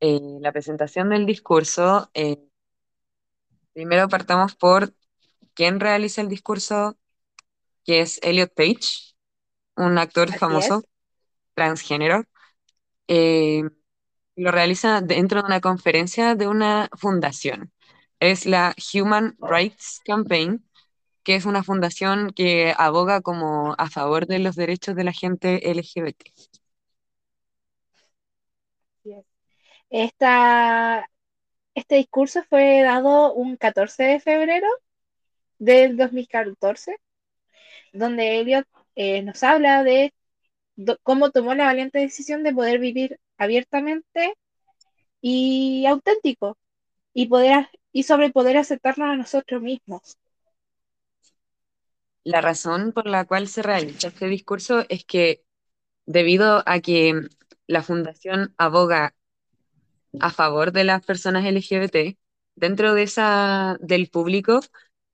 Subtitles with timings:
[0.00, 2.38] eh, la presentación del discurso, eh,
[3.72, 4.94] primero partamos por
[5.54, 6.96] quién realiza el discurso,
[7.84, 9.14] que es Elliot Page,
[9.76, 10.40] un actor Así es.
[10.40, 10.84] famoso,
[11.54, 12.24] transgénero.
[13.08, 13.62] Eh,
[14.36, 17.72] lo realiza dentro de una conferencia de una fundación.
[18.20, 20.64] Es la Human Rights Campaign,
[21.24, 25.70] que es una fundación que aboga como a favor de los derechos de la gente
[25.70, 26.32] LGBT.
[28.98, 29.24] Así es.
[29.90, 31.08] Esta,
[31.74, 34.66] este discurso fue dado un 14 de febrero
[35.58, 36.96] del 2014,
[37.92, 40.12] donde Elliot eh, nos habla de
[41.02, 44.34] cómo tomó la valiente decisión de poder vivir abiertamente
[45.20, 46.58] y auténtico
[47.14, 50.18] y poder y sobre poder aceptarnos a nosotros mismos.
[52.24, 55.42] La razón por la cual se realiza este discurso es que
[56.04, 57.14] debido a que
[57.66, 59.14] la fundación aboga
[60.20, 62.18] a favor de las personas LGBT,
[62.54, 64.60] dentro de esa, del público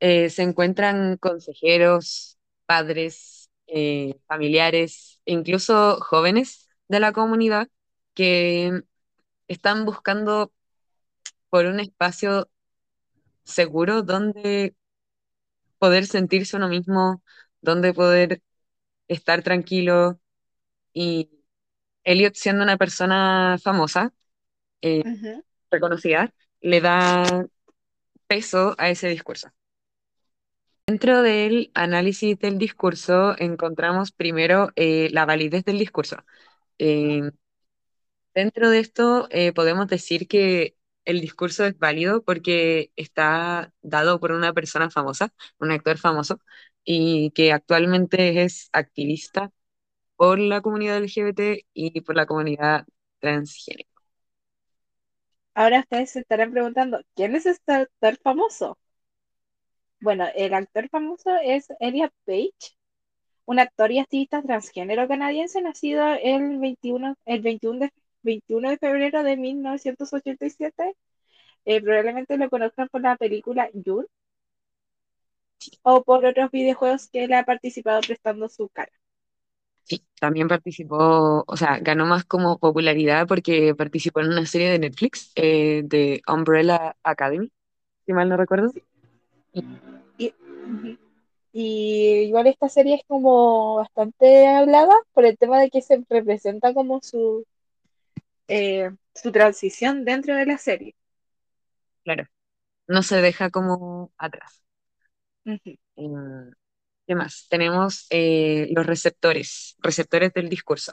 [0.00, 7.68] eh, se encuentran consejeros, padres, eh, familiares, e incluso jóvenes de la comunidad
[8.14, 8.82] que
[9.48, 10.52] están buscando
[11.50, 12.48] por un espacio
[13.44, 14.74] seguro donde
[15.78, 17.22] poder sentirse uno mismo,
[17.60, 18.42] donde poder
[19.08, 20.20] estar tranquilo.
[20.94, 21.30] Y
[22.04, 24.12] Elliot, siendo una persona famosa,
[24.82, 25.02] eh,
[26.60, 27.46] le da
[28.26, 29.48] peso a ese discurso.
[30.86, 36.16] Dentro del análisis del discurso encontramos primero eh, la validez del discurso.
[36.78, 37.30] Eh,
[38.34, 44.32] dentro de esto eh, podemos decir que el discurso es válido porque está dado por
[44.32, 46.40] una persona famosa, un actor famoso,
[46.84, 49.52] y que actualmente es activista
[50.16, 52.86] por la comunidad LGBT y por la comunidad
[53.20, 53.91] transgénero.
[55.54, 58.78] Ahora ustedes se estarán preguntando, ¿quién es este actor famoso?
[60.00, 62.76] Bueno, el actor famoso es Elliot Page,
[63.46, 67.92] un actor y activista transgénero canadiense nacido el 21, el 21 de,
[68.22, 70.96] 21 de febrero de 1987.
[71.64, 74.06] Eh, probablemente lo conozcan por la película June
[75.82, 78.92] o por otros videojuegos que él ha participado prestando su cara.
[79.84, 84.78] Sí, también participó, o sea, ganó más como popularidad porque participó en una serie de
[84.78, 87.50] Netflix eh, de Umbrella Academy,
[88.06, 88.70] si mal no recuerdo.
[88.70, 88.82] Sí.
[90.18, 90.34] Y,
[91.52, 96.72] y, igual esta serie es como bastante hablada por el tema de que se representa
[96.72, 97.44] como su,
[98.48, 100.94] eh, su transición dentro de la serie.
[102.04, 102.24] Claro,
[102.86, 104.62] no se deja como atrás.
[105.44, 105.78] Uh -huh.
[105.96, 106.52] eh,
[107.12, 107.46] ¿Qué más?
[107.50, 110.92] Tenemos eh, los receptores, receptores del discurso.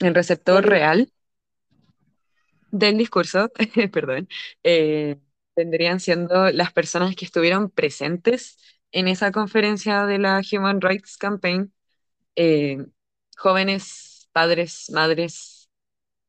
[0.00, 1.10] El receptor real
[2.70, 3.50] del discurso,
[3.90, 4.28] perdón,
[4.62, 5.16] eh,
[5.54, 8.58] tendrían siendo las personas que estuvieron presentes
[8.92, 11.72] en esa conferencia de la Human Rights Campaign,
[12.36, 12.84] eh,
[13.38, 15.70] jóvenes, padres, madres,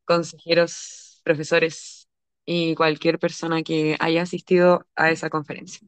[0.05, 2.07] consejeros, profesores
[2.45, 5.85] y cualquier persona que haya asistido a esa conferencia.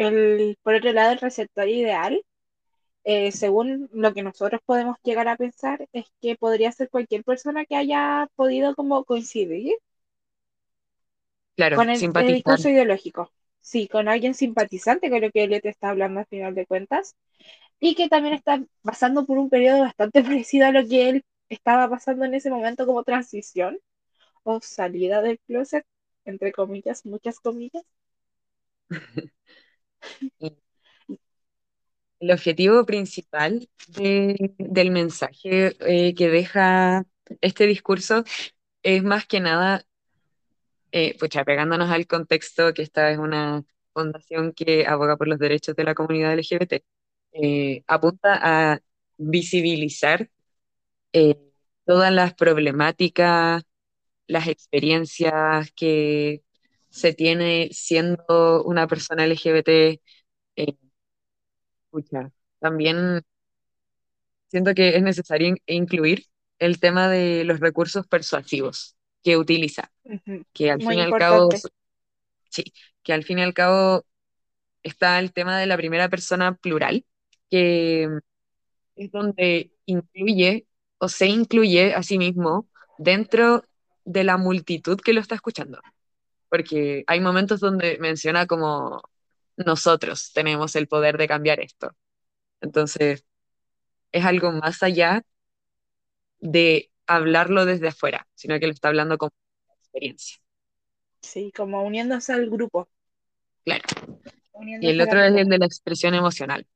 [0.00, 2.24] El, por otro lado, el receptor ideal,
[3.04, 7.66] eh, según lo que nosotros podemos llegar a pensar, es que podría ser cualquier persona
[7.66, 9.74] que haya podido como coincidir
[11.54, 13.30] Claro, con el, discurso ideológico.
[13.60, 17.14] Sí, con alguien simpatizante con lo que él te está hablando al final de cuentas,
[17.78, 21.90] y que también está pasando por un periodo bastante parecido a lo que él estaba
[21.90, 23.78] pasando en ese momento como transición
[24.44, 25.84] o salida del closet,
[26.24, 27.84] entre comillas, muchas comillas.
[32.20, 37.06] El objetivo principal de, del mensaje eh, que deja
[37.40, 38.24] este discurso
[38.82, 39.84] es más que nada,
[40.92, 45.76] eh, pucha, pegándonos al contexto que esta es una fundación que aboga por los derechos
[45.76, 46.84] de la comunidad LGBT,
[47.32, 48.80] eh, apunta a
[49.18, 50.30] visibilizar
[51.12, 51.36] eh,
[51.86, 53.64] todas las problemáticas,
[54.26, 56.42] las experiencias que
[56.90, 60.00] se tiene siendo una persona LGBT.
[61.90, 63.22] Pucha, también
[64.48, 66.26] siento que es necesario in- incluir
[66.58, 70.44] el tema de los recursos persuasivos que utiliza, Uh -huh.
[70.54, 71.50] que al Muy fin y al cabo,
[72.50, 72.64] sí,
[73.02, 74.06] que al fin y al cabo
[74.82, 77.06] está el tema de la primera persona plural,
[77.50, 78.08] que
[78.96, 80.66] es donde incluye
[80.98, 83.64] o se incluye a sí mismo dentro
[84.04, 85.80] de la multitud que lo está escuchando.
[86.50, 89.02] Porque hay momentos donde menciona como
[89.56, 91.96] nosotros tenemos el poder de cambiar esto.
[92.60, 93.24] Entonces,
[94.12, 95.22] es algo más allá
[96.40, 99.32] de hablarlo desde afuera, sino que lo está hablando como
[99.80, 100.38] experiencia.
[101.22, 102.88] Sí, como uniéndose al grupo.
[103.64, 103.84] Claro.
[104.80, 106.66] Y el otro es el de la expresión emocional.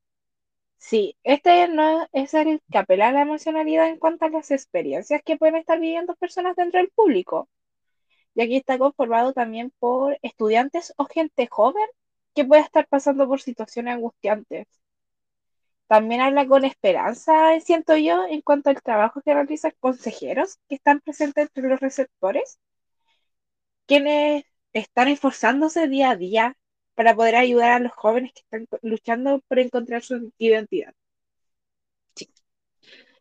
[0.78, 5.22] Sí, este no es el que apela a la emocionalidad en cuanto a las experiencias
[5.24, 7.48] que pueden estar viviendo personas dentro del público.
[8.34, 11.86] Y aquí está conformado también por estudiantes o gente joven
[12.34, 14.66] que puede estar pasando por situaciones angustiantes.
[15.86, 21.00] También habla con esperanza, siento yo, en cuanto al trabajo que realizan consejeros que están
[21.00, 22.58] presentes entre los receptores,
[23.86, 26.56] quienes están esforzándose día a día
[26.94, 30.94] para poder ayudar a los jóvenes que están luchando por encontrar su identidad.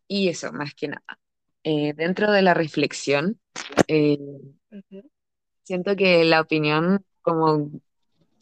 [0.08, 1.20] Y eso, más que nada.
[1.64, 3.40] Eh, dentro de la reflexión,
[3.88, 4.18] eh,
[5.64, 7.72] siento que la opinión como,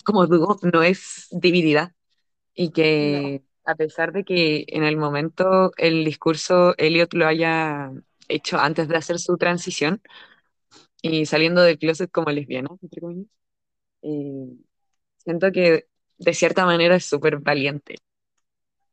[0.03, 1.93] como dúo no es dividida
[2.53, 7.91] y No, que a pesar de que en el momento el discurso Elliot lo haya
[8.27, 10.01] hecho antes de hacer su transición
[11.01, 13.27] y saliendo del closet como lesbiana, entre comillas,
[14.03, 14.55] eh,
[15.17, 15.87] siento que
[16.17, 17.95] de cierta manera es súper valiente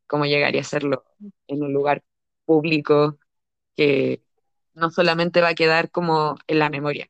[0.07, 1.05] como llegaría a serlo
[1.47, 2.03] en un lugar
[2.45, 3.19] público
[3.77, 4.23] que
[4.79, 7.09] no solamente va a quedar como en la memoria,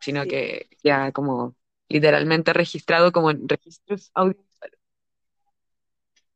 [0.00, 0.28] sino sí.
[0.28, 1.56] que ya como
[1.88, 4.78] literalmente registrado como en registros audiovisuales.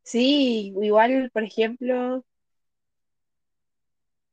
[0.05, 2.25] Sí, igual, por ejemplo,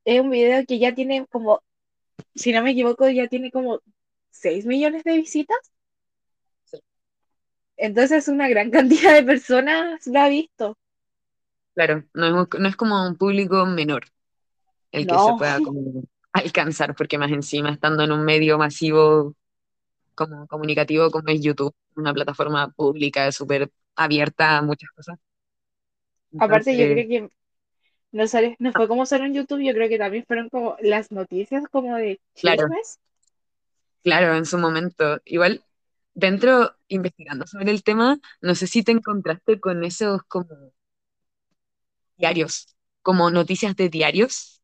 [0.04, 1.62] es un video que ya tiene como,
[2.34, 3.80] si no me equivoco, ya tiene como
[4.30, 5.58] 6 millones de visitas.
[6.64, 6.78] Sí.
[7.76, 10.76] Entonces una gran cantidad de personas lo ha visto.
[11.74, 14.04] Claro, no es, no es como un público menor
[14.92, 16.02] el que se pueda como
[16.32, 19.34] alcanzar, porque más encima estando en un medio masivo
[20.14, 25.18] como comunicativo como es YouTube, una plataforma pública súper abierta a muchas cosas.
[26.38, 27.30] aparte yo creo que
[28.12, 31.10] no, sale, no fue como salió en YouTube, yo creo que también fueron como las
[31.12, 32.98] noticias como de claro, chismes.
[34.02, 35.62] claro, en su momento, igual
[36.14, 40.72] dentro, investigando sobre el tema, no sé si te encontraste con esos como
[42.16, 44.59] diarios, como noticias de diarios,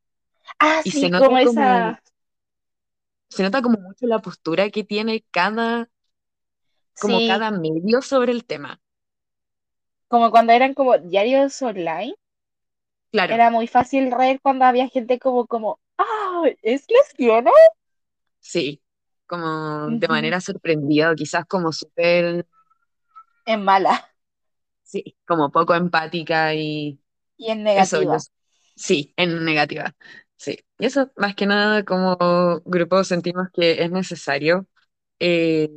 [0.61, 2.03] Ah, y se sí, nota como como, esa,
[3.31, 5.89] se nota como mucho la postura que tiene cada,
[6.99, 8.81] como sí, cada medio sobre el tema.
[10.09, 12.17] como cuando eran como diarios online,
[13.11, 17.51] Claro, era muy fácil reír cuando había gente como, como, ah, ¿es lesbiana?
[18.41, 18.83] sí,
[19.27, 22.47] como de manera sorprendida, o quizás como súper,
[23.55, 23.95] En mala
[24.83, 27.01] sí, como poco empática y
[27.39, 28.27] y en eso, yo, negativa.
[28.77, 29.97] sí, en negativa,
[30.37, 30.59] sí.
[30.79, 32.17] Y eso, más que nada, como
[32.65, 34.67] grupo sentimos que es necesario.
[35.21, 35.71] eh,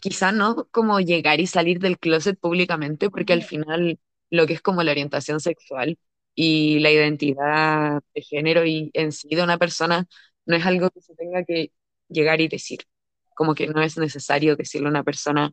[0.00, 3.98] quizá no como llegar y salir del closet públicamente, porque al final
[4.30, 5.98] lo que es como la orientación sexual
[6.34, 10.06] y la identidad de género y en sí de una persona
[10.44, 11.72] no es algo que se tenga que
[12.08, 12.80] llegar y decir.
[13.34, 15.52] Como que no es necesario decirle a una persona,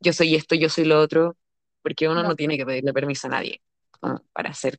[0.00, 1.36] yo soy esto, yo soy lo otro,
[1.82, 3.62] porque uno no No, tiene que pedirle permiso a nadie
[4.00, 4.78] como para ser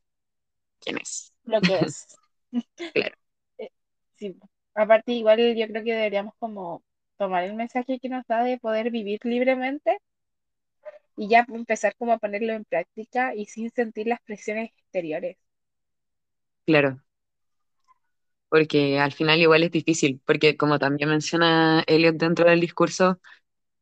[0.82, 1.34] quien es.
[1.46, 2.20] lo que es.
[2.94, 3.16] Claro,
[3.60, 3.70] Eh,
[4.16, 4.36] Sí,
[4.76, 6.84] aparte igual yo creo que deberíamos como
[7.18, 9.98] tomar el mensaje que nos da de poder vivir libremente
[11.18, 15.36] y ya empezar como a ponerlo en práctica y sin sentir las presiones exteriores.
[16.66, 17.02] claro,
[18.50, 23.20] porque al final igual es difícil, porque como también menciona Elliot dentro del discurso,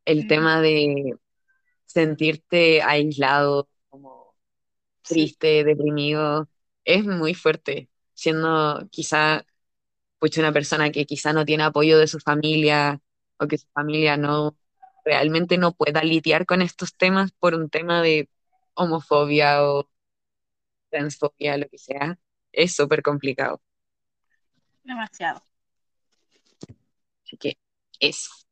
[0.05, 1.15] el tema de
[1.85, 4.35] sentirte aislado, como
[5.03, 6.49] Sí, triste, deprimido,
[6.85, 9.45] es muy fuerte, siendo quizá
[10.19, 13.01] pucha, una persona que quizá no tiene apoyo de su familia
[13.37, 14.57] o que su familia no
[15.05, 18.29] realmente no pueda lidiar con estos temas por un tema de
[18.75, 19.89] homofobia o
[20.89, 22.17] transfobia, lo que sea,
[22.51, 23.61] es súper complicado.
[24.83, 25.41] demasiado.
[27.23, 27.57] Así que
[27.99, 28.44] eso.